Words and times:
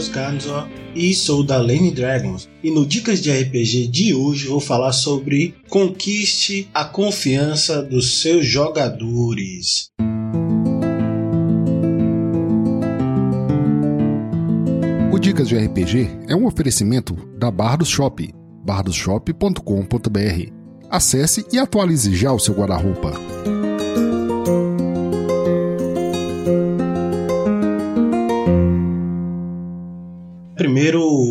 Matheus 0.00 0.08
Ganzor 0.08 0.66
e 0.94 1.14
sou 1.14 1.44
da 1.44 1.58
Lane 1.58 1.90
Dragons. 1.90 2.48
E 2.62 2.70
no 2.70 2.86
Dicas 2.86 3.20
de 3.20 3.30
RPG 3.30 3.88
de 3.88 4.14
hoje 4.14 4.46
vou 4.46 4.60
falar 4.60 4.92
sobre 4.92 5.54
conquiste 5.68 6.68
a 6.72 6.84
confiança 6.84 7.82
dos 7.82 8.20
seus 8.20 8.46
jogadores. 8.46 9.90
O 15.12 15.18
Dicas 15.18 15.48
de 15.48 15.56
RPG 15.56 16.08
é 16.28 16.34
um 16.34 16.46
oferecimento 16.46 17.14
da 17.38 17.50
Bardos 17.50 17.88
Shop, 17.88 18.32
bardosshop.com.br. 18.64 20.52
Acesse 20.88 21.44
e 21.52 21.58
atualize 21.58 22.14
já 22.16 22.32
o 22.32 22.38
seu 22.38 22.54
guarda-roupa. 22.54 23.12
Primeiro 30.60 30.69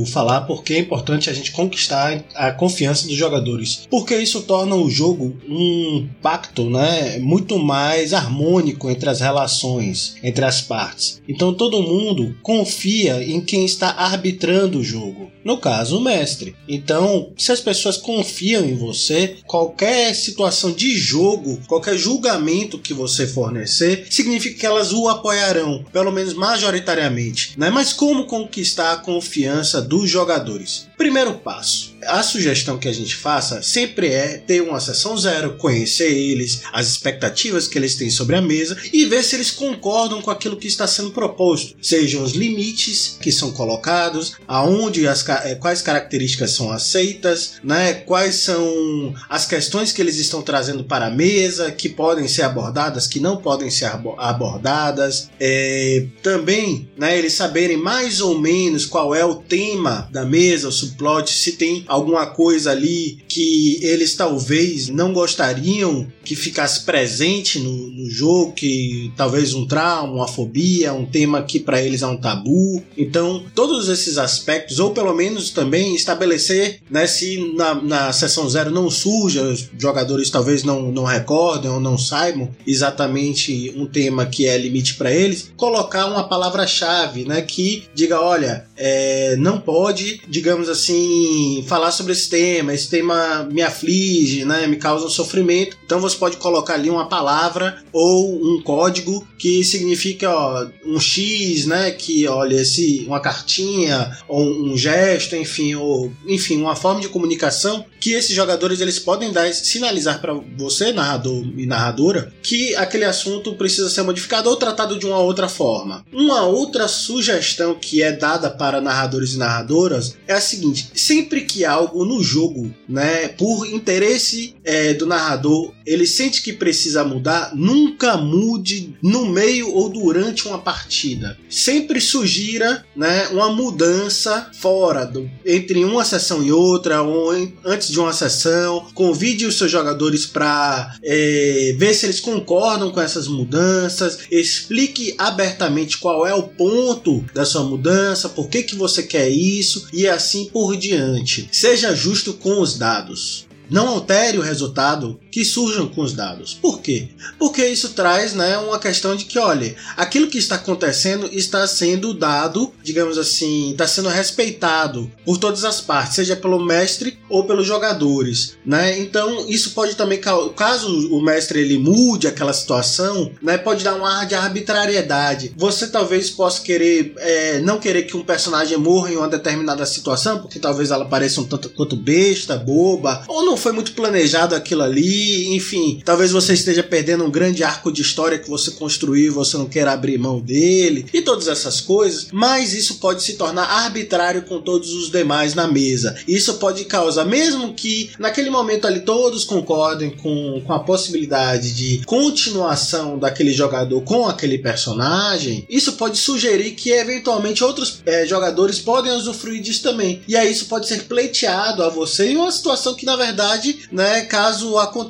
falar 0.06 0.42
porque 0.42 0.74
é 0.74 0.80
importante 0.80 1.30
a 1.30 1.34
gente 1.34 1.52
conquistar 1.52 2.24
a 2.36 2.52
confiança 2.52 3.08
dos 3.08 3.16
jogadores, 3.16 3.88
porque 3.90 4.16
isso 4.16 4.42
torna 4.42 4.76
o 4.76 4.90
jogo 4.90 5.36
um 5.48 6.08
pacto, 6.22 6.70
né, 6.70 7.20
muito 7.20 7.58
mais 7.58 8.14
harmônico 8.14 8.90
entre 8.90 9.10
as 9.10 9.20
relações, 9.22 10.16
entre 10.24 10.46
as 10.46 10.62
partes. 10.62 11.22
Então 11.28 11.54
todo 11.54 11.82
mundo 11.82 12.36
confia 12.42 13.24
em 13.24 13.42
quem 13.42 13.66
está 13.66 13.90
arbitrando 13.90 14.80
o 14.80 14.84
jogo, 14.84 15.32
no 15.44 15.58
caso 15.58 15.98
o 15.98 16.02
mestre. 16.02 16.56
Então, 16.68 17.32
se 17.38 17.52
as 17.52 17.60
pessoas 17.60 17.98
confiam 17.98 18.66
em 18.66 18.76
você, 18.76 19.38
qualquer 19.46 20.14
situação 20.14 20.72
de 20.72 20.98
jogo, 20.98 21.60
qualquer 21.68 21.98
julgamento 21.98 22.80
que 22.80 22.94
você 22.94 23.26
fornecer, 23.26 24.08
significa 24.10 24.60
que 24.60 24.66
elas 24.66 24.92
o 24.94 25.08
apoiarão, 25.08 25.84
pelo 25.92 26.12
menos 26.12 26.34
majoritariamente, 26.34 27.54
né? 27.58 27.70
Mas 27.70 27.94
como 27.94 28.26
conquistar 28.26 28.94
a 28.94 28.98
confiança 28.98 29.39
confiança 29.40 29.82
dos 29.82 30.10
jogadores. 30.10 30.90
Primeiro 30.98 31.36
passo: 31.36 31.89
a 32.06 32.24
sugestão 32.24 32.78
que 32.78 32.88
a 32.88 32.94
gente 32.94 33.16
faça 33.16 33.62
sempre 33.62 34.08
é 34.08 34.38
ter 34.38 34.62
uma 34.62 34.80
sessão 34.80 35.18
zero, 35.18 35.56
conhecer 35.56 36.12
eles, 36.12 36.62
as 36.72 36.88
expectativas 36.88 37.68
que 37.68 37.78
eles 37.78 37.96
têm 37.96 38.10
sobre 38.10 38.36
a 38.36 38.42
mesa 38.42 38.78
e 38.92 39.06
ver 39.06 39.24
se 39.24 39.36
eles 39.36 39.52
concordam 39.52 40.22
com 40.22 40.32
aquilo 40.32 40.58
que 40.58 40.68
está 40.68 40.88
sendo 40.88 41.12
proposto, 41.12 41.76
sejam 41.82 42.24
os 42.24 42.34
limites 42.34 43.18
que 43.20 43.32
são 43.32 43.52
colocados, 43.52 44.34
aonde 44.48 45.08
as 45.08 45.28
eh, 45.28 45.56
quais 45.56 45.82
características 45.82 46.52
são 46.52 46.72
aceitas, 46.72 47.54
né? 47.64 47.94
Quais 47.94 48.36
são 48.36 49.14
as 49.30 49.46
questões 49.46 49.92
que 49.92 50.02
eles 50.02 50.18
estão 50.18 50.42
trazendo 50.42 50.84
para 50.84 51.08
a 51.08 51.12
mesa 51.12 51.72
que 51.72 51.90
podem 51.90 52.28
ser 52.28 52.44
abordadas, 52.44 53.08
que 53.08 53.20
não 53.20 53.38
podem 53.38 53.70
ser 53.70 53.92
abordadas, 54.18 55.30
é, 55.40 56.06
também, 56.22 56.90
né? 56.98 57.18
Eles 57.18 57.34
saberem 57.34 57.78
mais 57.78 58.22
ou 58.22 58.40
menos 58.40 58.86
qual 58.86 59.14
é 59.14 59.26
o 59.26 59.36
tema 59.36 60.08
da 60.12 60.26
mesa, 60.26 60.68
o 60.68 60.72
subplot, 60.72 61.32
se 61.32 61.54
tem 61.54 61.86
alguma 61.90 62.28
coisa 62.28 62.72
ali 62.72 63.18
que 63.28 63.80
eles 63.82 64.16
talvez 64.16 64.88
não 64.88 65.12
gostariam 65.12 66.08
que 66.24 66.36
ficasse 66.36 66.86
presente 66.86 67.60
no, 67.60 67.90
no 67.90 68.10
jogo, 68.10 68.54
que 68.54 69.12
talvez 69.18 69.54
um 69.56 69.66
trauma, 69.66 70.14
uma 70.14 70.28
fobia, 70.28 70.94
um 70.94 71.06
tema 71.06 71.42
que 71.42 71.60
para 71.60 71.82
eles 71.82 72.04
é 72.04 72.08
um 72.08 72.18
tabu. 72.18 72.84
Então, 72.96 73.44
todos 73.56 73.90
esses 73.90 74.18
aspectos, 74.18 74.80
ou 74.80 74.92
pelo 74.92 75.14
menos 75.16 75.50
também 75.50 75.96
estabelecer 75.96 76.82
né, 76.90 77.08
se 77.08 77.54
na, 77.56 77.74
na 77.74 78.14
sessão 78.14 78.48
zero 78.48 78.70
não 78.70 78.92
surja, 78.92 79.42
os 79.42 79.68
jogadores 79.78 80.30
talvez 80.30 80.64
não, 80.64 80.92
não 80.92 81.04
recordem 81.04 81.72
ou 81.72 81.80
não 81.80 81.98
saibam 81.98 82.50
exatamente 82.68 83.74
um 83.76 83.88
tema 83.88 84.28
que 84.28 84.46
é 84.46 84.56
limite 84.56 84.94
para 84.96 85.12
eles, 85.12 85.52
colocar 85.58 86.06
uma 86.06 86.28
palavra-chave 86.28 87.26
né, 87.26 87.42
que 87.42 87.86
diga: 87.96 88.22
olha, 88.22 88.66
é, 88.78 89.36
não 89.38 89.60
pode, 89.60 90.22
digamos 90.28 90.70
assim, 90.70 91.64
falar 91.68 91.79
sobre 91.92 92.14
esse 92.14 92.30
tema, 92.30 92.74
esse 92.74 92.90
tema 92.90 93.48
me 93.52 93.62
aflige, 93.62 94.46
né, 94.46 94.68
me 94.68 94.76
causa 94.76 95.06
um 95.06 95.10
sofrimento. 95.10 95.78
Então 95.86 96.00
você 96.00 96.16
pode 96.16 96.38
colocar 96.38 96.74
ali 96.74 96.90
uma 96.90 97.08
palavra 97.08 97.84
ou 97.92 98.36
um 98.36 98.62
código 98.62 99.28
que 99.38 99.64
significa 99.64 100.30
ó, 100.30 100.68
um 100.86 101.00
X, 101.00 101.66
né, 101.66 101.92
que 101.92 102.28
olha 102.28 102.62
esse 102.62 103.06
uma 103.08 103.20
cartinha 103.20 104.18
ou 104.28 104.44
um 104.44 104.78
gesto, 104.78 105.36
enfim, 105.36 105.76
ou 105.76 106.12
enfim, 106.28 106.62
uma 106.62 106.76
forma 106.76 107.02
de 107.02 107.10
comunicação 107.10 107.86
que 108.00 108.12
esses 108.12 108.36
jogadores 108.36 108.82
eles 108.82 109.00
podem 109.00 109.32
dar 109.32 109.52
sinalizar 109.54 110.20
para 110.20 110.34
você, 110.58 110.92
narrador 110.92 111.46
e 111.58 111.66
narradora, 111.66 112.34
que 112.42 112.76
aquele 112.76 113.06
assunto 113.06 113.56
precisa 113.56 113.90
ser 113.90 114.04
modificado 114.04 114.50
ou 114.50 114.56
tratado 114.56 114.98
de 114.98 115.06
uma 115.06 115.20
outra 115.20 115.48
forma. 115.48 116.06
Uma 116.12 116.44
outra 116.44 116.88
sugestão 116.88 117.76
que 117.76 118.02
é 118.02 118.12
dada 118.12 118.50
para 118.50 118.82
narradores 118.82 119.34
e 119.34 119.38
narradoras 119.38 120.18
é 120.28 120.34
a 120.34 120.42
seguinte: 120.42 120.92
sempre 120.94 121.42
que 121.42 121.66
algo 121.70 122.06
no 122.06 122.22
jogo, 122.22 122.74
né, 122.88 123.30
por 123.30 123.66
interesse 123.68 124.56
é, 124.64 124.94
do 124.94 125.06
narrador, 125.06 125.74
ele 125.90 126.06
sente 126.06 126.44
que 126.44 126.54
precisa 126.54 127.04
mudar, 127.04 127.52
nunca 127.56 128.16
mude 128.16 128.96
no 129.02 129.26
meio 129.26 129.74
ou 129.74 129.90
durante 129.90 130.48
uma 130.48 130.60
partida. 130.60 131.36
Sempre 131.50 132.00
sugira, 132.00 132.86
né, 132.96 133.28
uma 133.30 133.50
mudança 133.50 134.52
fora 134.54 135.04
do, 135.04 135.28
entre 135.44 135.84
uma 135.84 136.06
sessão 136.06 136.44
e 136.44 136.52
outra, 136.52 137.02
ou 137.02 137.36
em, 137.36 137.56
antes 137.66 137.90
de 137.90 138.00
uma 138.00 138.14
sessão. 138.14 138.86
Convide 138.94 139.48
os 139.48 139.58
seus 139.58 139.72
jogadores 139.72 140.28
para 140.28 140.96
é, 141.04 141.76
ver 141.76 141.96
se 141.96 142.06
eles 142.06 142.20
concordam 142.20 142.92
com 142.92 143.02
essas 143.02 143.28
mudanças. 143.28 144.20
Explique 144.30 145.16
abertamente 145.18 145.98
qual 145.98 146.28
é 146.28 146.36
o 146.36 146.44
ponto 146.44 147.26
da 147.34 147.46
sua 147.46 147.64
mudança, 147.64 148.30
por 148.30 148.48
que, 148.48 148.62
que 148.62 148.76
você 148.76 149.02
quer 149.02 149.30
isso 149.30 149.88
e 149.92 150.08
assim 150.08 150.46
por 150.46 150.78
diante. 150.78 151.50
Seja 151.52 151.96
justo 151.96 152.34
com 152.34 152.62
os 152.62 152.78
dados 152.78 153.50
não 153.70 153.88
altere 153.88 154.38
o 154.38 154.42
resultado 154.42 155.20
que 155.32 155.46
surjam 155.46 155.88
com 155.88 156.02
os 156.02 156.14
dados. 156.14 156.54
Por 156.54 156.82
quê? 156.82 157.10
Porque 157.38 157.66
isso 157.66 157.90
traz 157.90 158.34
né, 158.34 158.58
uma 158.58 158.80
questão 158.80 159.16
de 159.16 159.26
que, 159.26 159.38
olha, 159.38 159.76
aquilo 159.96 160.28
que 160.28 160.38
está 160.38 160.56
acontecendo 160.56 161.30
está 161.32 161.66
sendo 161.68 162.14
dado, 162.14 162.74
digamos 162.84 163.18
assim, 163.18 163.72
está 163.72 163.88
sendo 163.88 164.10
respeitado 164.10 165.12
por 165.26 165.38
todas 165.38 165.64
as 165.64 165.82
partes, 165.82 166.16
seja 166.16 166.36
pelo 166.36 166.64
mestre 166.64 167.18
ou 167.30 167.44
pelos 167.44 167.68
jogadores. 167.68 168.58
Né? 168.66 169.00
Então, 169.00 169.48
isso 169.48 169.72
pode 169.72 169.96
também, 169.96 170.20
caso 170.56 171.10
o 171.10 171.22
mestre 171.22 171.60
ele 171.60 171.78
mude 171.78 172.28
aquela 172.28 172.54
situação, 172.54 173.32
né, 173.42 173.58
pode 173.58 173.84
dar 173.84 173.96
um 173.96 174.06
ar 174.06 174.26
de 174.26 174.36
arbitrariedade. 174.36 175.54
Você 175.58 175.88
talvez 175.88 176.30
possa 176.30 176.62
querer, 176.62 177.14
é, 177.18 177.60
não 177.60 177.80
querer 177.80 178.04
que 178.04 178.18
um 178.18 178.24
personagem 178.24 178.78
morra 178.78 179.12
em 179.12 179.18
uma 179.18 179.28
determinada 179.28 179.86
situação, 179.86 180.40
porque 180.40 180.60
talvez 180.60 180.92
ela 180.92 181.06
pareça 181.06 181.42
um 181.42 181.46
tanto 181.46 181.70
quanto 181.70 181.96
besta, 181.96 182.58
boba, 182.58 183.24
ou 183.28 183.46
não 183.46 183.58
foi 183.58 183.72
muito 183.72 183.94
planejado 183.94 184.56
aquilo 184.56 184.84
ali, 184.84 185.19
enfim, 185.56 186.02
talvez 186.04 186.32
você 186.32 186.54
esteja 186.54 186.84
perdendo 186.84 187.24
um 187.24 187.32
grande 187.32 187.64
arco 187.64 187.92
de 187.92 188.02
história 188.02 188.38
que 188.38 188.50
você 188.50 188.72
construiu 188.72 189.34
você 189.34 189.58
não 189.58 189.66
queira 189.66 189.92
abrir 189.92 190.18
mão 190.18 190.40
dele, 190.40 191.06
e 191.14 191.22
todas 191.22 191.48
essas 191.48 191.82
coisas, 191.82 192.28
mas 192.32 192.74
isso 192.74 192.96
pode 192.96 193.24
se 193.24 193.34
tornar 193.34 193.64
arbitrário 193.64 194.44
com 194.44 194.62
todos 194.62 194.94
os 194.94 195.10
demais 195.10 195.54
na 195.54 195.68
mesa. 195.68 196.16
Isso 196.28 196.56
pode 196.56 196.86
causar, 196.86 197.26
mesmo 197.26 197.74
que 197.74 198.12
naquele 198.20 198.50
momento 198.50 198.86
ali 198.86 199.02
todos 199.02 199.44
concordem 199.44 200.10
com, 200.10 200.62
com 200.66 200.74
a 200.74 200.80
possibilidade 200.80 201.74
de 201.74 202.04
continuação 202.06 203.18
daquele 203.18 203.54
jogador 203.54 204.02
com 204.02 204.28
aquele 204.28 204.58
personagem, 204.58 205.66
isso 205.70 205.94
pode 205.94 206.18
sugerir 206.18 206.72
que 206.72 206.92
eventualmente 206.92 207.64
outros 207.64 208.02
é, 208.06 208.26
jogadores 208.26 208.80
podem 208.80 209.12
usufruir 209.14 209.62
disso 209.62 209.84
também. 209.84 210.22
E 210.28 210.36
aí 210.36 210.52
isso 210.52 210.66
pode 210.66 210.88
ser 210.88 211.04
pleiteado 211.04 211.84
a 211.84 211.90
você 211.90 212.30
em 212.30 212.38
uma 212.38 212.52
situação 212.52 212.94
que 212.94 213.06
na 213.06 213.16
verdade 213.16 213.40
verdade, 213.40 213.88
né, 213.92 214.22
caso 214.22 214.78
aconteça, 214.78 215.09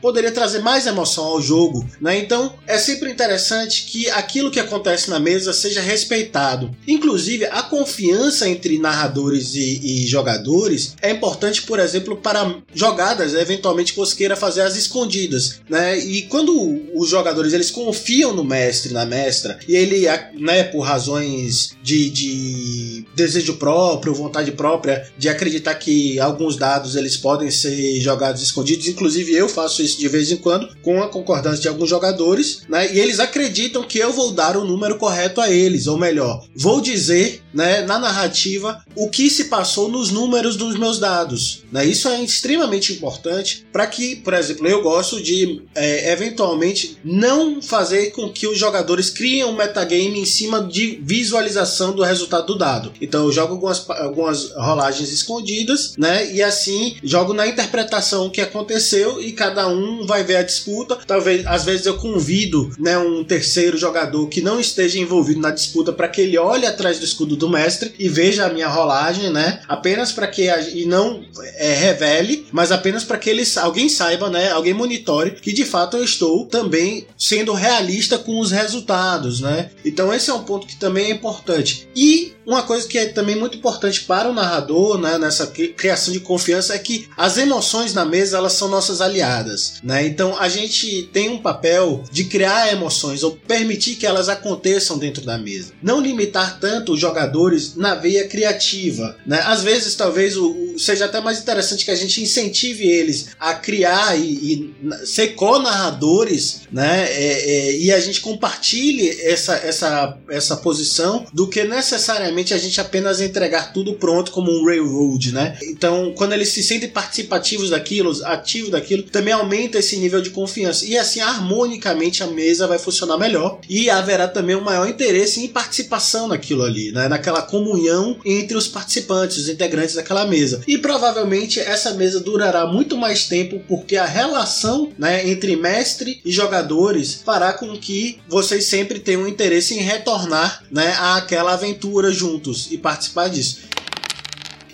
poderia 0.00 0.32
trazer 0.32 0.60
mais 0.60 0.86
emoção 0.86 1.24
ao 1.24 1.42
jogo, 1.42 1.86
né? 2.00 2.18
Então, 2.18 2.54
é 2.66 2.78
sempre 2.78 3.10
interessante 3.10 3.84
que 3.84 4.08
aquilo 4.10 4.50
que 4.50 4.60
acontece 4.60 5.10
na 5.10 5.18
mesa 5.18 5.52
seja 5.52 5.80
respeitado. 5.80 6.70
Inclusive, 6.86 7.46
a 7.46 7.62
confiança 7.62 8.48
entre 8.48 8.78
narradores 8.78 9.54
e, 9.54 9.80
e 10.02 10.06
jogadores 10.06 10.94
é 11.00 11.10
importante, 11.10 11.62
por 11.62 11.78
exemplo, 11.78 12.16
para 12.16 12.56
jogadas, 12.74 13.34
eventualmente 13.34 13.92
que 13.92 13.98
você 13.98 14.14
queira 14.14 14.36
fazer 14.36 14.62
as 14.62 14.76
escondidas, 14.76 15.60
né? 15.68 15.98
E 15.98 16.22
quando 16.22 16.54
os 16.94 17.08
jogadores 17.08 17.52
eles 17.52 17.70
confiam 17.70 18.34
no 18.34 18.44
mestre, 18.44 18.92
na 18.92 19.04
mestra, 19.04 19.58
e 19.68 19.74
ele, 19.74 20.06
né, 20.34 20.64
por 20.64 20.80
razões 20.80 21.76
de, 21.82 22.10
de 22.10 23.06
desejo 23.14 23.54
próprio, 23.54 24.14
vontade 24.14 24.52
própria, 24.52 25.06
de 25.16 25.28
acreditar 25.28 25.74
que 25.74 26.18
alguns 26.18 26.56
dados 26.56 26.96
eles 26.96 27.16
podem 27.16 27.50
ser 27.50 28.00
jogados 28.00 28.42
escondidos. 28.42 28.86
Inclusive, 28.86 29.33
eu 29.34 29.48
faço 29.48 29.82
isso 29.82 29.98
de 29.98 30.08
vez 30.08 30.30
em 30.30 30.36
quando, 30.36 30.68
com 30.82 31.02
a 31.02 31.08
concordância 31.08 31.60
de 31.60 31.68
alguns 31.68 31.88
jogadores, 31.88 32.62
né? 32.68 32.92
E 32.92 32.98
eles 32.98 33.20
acreditam 33.20 33.82
que 33.82 33.98
eu 33.98 34.12
vou 34.12 34.32
dar 34.32 34.56
o 34.56 34.64
número 34.64 34.96
correto 34.96 35.40
a 35.40 35.50
eles, 35.50 35.86
ou 35.86 35.98
melhor, 35.98 36.44
vou 36.54 36.80
dizer 36.80 37.43
né, 37.54 37.82
na 37.82 37.98
narrativa 37.98 38.82
o 38.94 39.08
que 39.08 39.30
se 39.30 39.44
passou 39.44 39.88
nos 39.88 40.10
números 40.10 40.56
dos 40.56 40.76
meus 40.76 40.98
dados. 40.98 41.62
Né? 41.70 41.86
Isso 41.86 42.08
é 42.08 42.22
extremamente 42.22 42.92
importante 42.92 43.64
para 43.72 43.86
que, 43.86 44.16
por 44.16 44.34
exemplo, 44.34 44.66
eu 44.66 44.82
gosto 44.82 45.22
de 45.22 45.62
é, 45.74 46.12
eventualmente 46.12 46.98
não 47.04 47.62
fazer 47.62 48.10
com 48.10 48.30
que 48.30 48.46
os 48.46 48.58
jogadores 48.58 49.10
criem 49.10 49.44
um 49.44 49.54
metagame 49.54 50.18
em 50.18 50.24
cima 50.24 50.62
de 50.62 51.00
visualização 51.02 51.92
do 51.92 52.02
resultado 52.02 52.46
do 52.46 52.58
dado. 52.58 52.92
Então 53.00 53.24
eu 53.24 53.32
jogo 53.32 53.54
algumas, 53.54 53.88
algumas 53.90 54.50
rolagens 54.52 55.12
escondidas, 55.12 55.94
né? 55.96 56.32
E 56.32 56.42
assim 56.42 56.96
jogo 57.02 57.32
na 57.32 57.46
interpretação 57.46 58.30
que 58.30 58.40
aconteceu 58.40 59.20
e 59.20 59.32
cada 59.32 59.68
um 59.68 60.06
vai 60.06 60.24
ver 60.24 60.36
a 60.36 60.42
disputa. 60.42 60.98
Talvez 61.06 61.46
às 61.46 61.64
vezes 61.64 61.86
eu 61.86 61.96
convido, 61.96 62.70
né, 62.78 62.98
um 62.98 63.24
terceiro 63.24 63.76
jogador 63.76 64.26
que 64.28 64.40
não 64.40 64.58
esteja 64.60 64.98
envolvido 64.98 65.40
na 65.40 65.50
disputa 65.50 65.92
para 65.92 66.08
que 66.08 66.20
ele 66.20 66.38
olhe 66.38 66.66
atrás 66.66 66.98
do 66.98 67.04
escudo 67.04 67.36
do 67.36 67.43
mestre 67.48 67.94
e 67.98 68.08
veja 68.08 68.46
a 68.46 68.52
minha 68.52 68.68
rolagem, 68.68 69.30
né? 69.30 69.60
Apenas 69.68 70.12
para 70.12 70.26
que 70.26 70.48
a, 70.48 70.60
e 70.60 70.84
não 70.86 71.24
é, 71.56 71.74
revele, 71.74 72.43
mas 72.54 72.70
apenas 72.70 73.02
para 73.02 73.18
que 73.18 73.28
ele, 73.28 73.42
alguém 73.56 73.88
saiba, 73.88 74.30
né? 74.30 74.52
Alguém 74.52 74.72
monitore 74.72 75.32
que 75.32 75.52
de 75.52 75.64
fato 75.64 75.96
eu 75.96 76.04
estou 76.04 76.46
também 76.46 77.04
sendo 77.18 77.52
realista 77.52 78.16
com 78.16 78.38
os 78.38 78.52
resultados, 78.52 79.40
né? 79.40 79.70
Então 79.84 80.14
esse 80.14 80.30
é 80.30 80.34
um 80.34 80.44
ponto 80.44 80.64
que 80.64 80.76
também 80.76 81.06
é 81.06 81.10
importante. 81.10 81.88
E 81.96 82.32
uma 82.46 82.62
coisa 82.62 82.86
que 82.86 82.96
é 82.96 83.06
também 83.06 83.34
muito 83.34 83.56
importante 83.56 84.02
para 84.02 84.28
o 84.28 84.32
narrador, 84.32 84.98
né, 84.98 85.18
nessa 85.18 85.46
criação 85.46 86.12
de 86.12 86.20
confiança 86.20 86.74
é 86.74 86.78
que 86.78 87.08
as 87.16 87.38
emoções 87.38 87.92
na 87.92 88.04
mesa 88.04 88.36
elas 88.36 88.52
são 88.52 88.68
nossas 88.68 89.00
aliadas, 89.00 89.80
né? 89.82 90.06
Então 90.06 90.38
a 90.38 90.48
gente 90.48 91.08
tem 91.12 91.28
um 91.28 91.38
papel 91.38 92.04
de 92.12 92.24
criar 92.24 92.72
emoções 92.72 93.24
ou 93.24 93.32
permitir 93.32 93.96
que 93.96 94.06
elas 94.06 94.28
aconteçam 94.28 94.96
dentro 94.96 95.24
da 95.24 95.36
mesa. 95.36 95.72
Não 95.82 96.00
limitar 96.00 96.60
tanto 96.60 96.92
os 96.92 97.00
jogadores 97.00 97.74
na 97.74 97.96
veia 97.96 98.28
criativa, 98.28 99.16
né? 99.26 99.42
Às 99.44 99.64
vezes 99.64 99.96
talvez 99.96 100.34
seja 100.78 101.06
até 101.06 101.20
mais 101.20 101.40
interessante 101.40 101.84
que 101.84 101.90
a 101.90 101.96
gente 101.96 102.22
incentive 102.22 102.43
eles 102.80 103.28
a 103.38 103.54
criar 103.54 104.18
e, 104.18 104.24
e 104.24 105.06
ser 105.06 105.28
co-narradores, 105.28 106.62
né? 106.72 107.06
É, 107.10 107.50
é, 107.50 107.76
e 107.78 107.92
a 107.92 108.00
gente 108.00 108.20
compartilhe 108.20 109.08
essa, 109.22 109.54
essa, 109.54 110.18
essa 110.28 110.56
posição 110.56 111.26
do 111.32 111.46
que 111.46 111.64
necessariamente 111.64 112.54
a 112.54 112.58
gente 112.58 112.80
apenas 112.80 113.20
entregar 113.20 113.72
tudo 113.72 113.94
pronto 113.94 114.32
como 114.32 114.50
um 114.50 114.64
railroad, 114.64 115.32
né? 115.32 115.56
Então, 115.62 116.12
quando 116.16 116.32
eles 116.32 116.48
se 116.48 116.62
sentem 116.62 116.88
participativos 116.88 117.70
daquilo, 117.70 118.12
ativos 118.24 118.70
daquilo, 118.70 119.02
também 119.04 119.32
aumenta 119.32 119.78
esse 119.78 119.96
nível 119.96 120.20
de 120.20 120.30
confiança. 120.30 120.84
E 120.84 120.96
assim, 120.96 121.20
harmonicamente, 121.20 122.22
a 122.22 122.26
mesa 122.26 122.66
vai 122.66 122.78
funcionar 122.78 123.18
melhor 123.18 123.60
e 123.68 123.90
haverá 123.90 124.28
também 124.28 124.56
um 124.56 124.60
maior 124.60 124.88
interesse 124.88 125.40
em 125.40 125.48
participação 125.48 126.28
naquilo 126.28 126.62
ali, 126.62 126.92
né? 126.92 127.08
Naquela 127.08 127.42
comunhão 127.42 128.16
entre 128.24 128.56
os 128.56 128.68
participantes, 128.68 129.36
os 129.38 129.48
integrantes 129.48 129.94
daquela 129.94 130.26
mesa. 130.26 130.62
E 130.66 130.78
provavelmente 130.78 131.60
essa 131.60 131.92
mesa 131.94 132.20
durará 132.34 132.66
muito 132.66 132.96
mais 132.96 133.28
tempo 133.28 133.60
porque 133.68 133.96
a 133.96 134.04
relação 134.04 134.90
né, 134.98 135.30
entre 135.30 135.54
mestre 135.54 136.20
e 136.24 136.32
jogadores 136.32 137.22
fará 137.24 137.52
com 137.52 137.76
que 137.76 138.18
vocês 138.28 138.64
sempre 138.64 138.98
tenham 138.98 139.28
interesse 139.28 139.74
em 139.74 139.82
retornar 139.82 140.64
né, 140.68 140.96
àquela 140.98 141.52
aventura 141.52 142.10
juntos 142.10 142.72
e 142.72 142.76
participar 142.76 143.28
disso. 143.28 143.60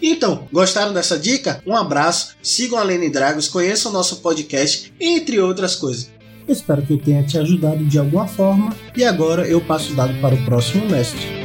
Então, 0.01 0.49
gostaram 0.51 0.95
dessa 0.95 1.19
dica? 1.19 1.63
Um 1.67 1.77
abraço, 1.77 2.35
sigam 2.43 2.79
a 2.79 2.83
Lene 2.83 3.11
Dragos, 3.11 3.47
conheçam 3.47 3.91
o 3.91 3.95
nosso 3.95 4.23
podcast, 4.23 4.91
entre 4.99 5.39
outras 5.39 5.77
coisas. 5.77 6.09
Espero 6.49 6.81
que 6.81 6.95
eu 6.95 6.99
tenha 6.99 7.23
te 7.23 7.37
ajudado 7.37 7.85
de 7.85 7.99
alguma 7.99 8.27
forma 8.27 8.75
e 8.97 9.05
agora 9.05 9.47
eu 9.47 9.61
passo 9.61 9.93
o 9.93 9.97
dado 9.97 10.19
para 10.23 10.35
o 10.35 10.45
próximo 10.47 10.89
mestre. 10.89 11.40